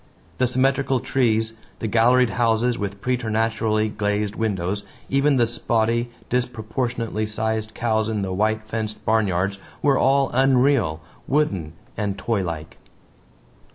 The 0.39 0.47
symmetrical 0.47 0.99
trees, 0.99 1.53
the 1.77 1.85
galleried 1.87 2.31
houses 2.31 2.75
with 2.75 3.01
preternaturally 3.01 3.87
glazed 3.89 4.35
windows, 4.35 4.81
even 5.09 5.35
the 5.35 5.45
spotty, 5.45 6.09
disproportionately 6.27 7.27
sized 7.27 7.75
cows 7.75 8.09
in 8.09 8.23
the 8.23 8.33
white 8.33 8.63
fenced 8.63 9.05
barnyards 9.05 9.59
were 9.83 9.99
all 9.99 10.31
unreal, 10.33 11.01
wooden 11.27 11.73
and 11.97 12.17
toylike. 12.17 12.79